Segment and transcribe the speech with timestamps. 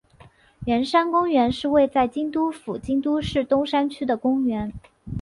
[0.65, 4.73] 圆山公园是位在京都府京都市东山区的公园。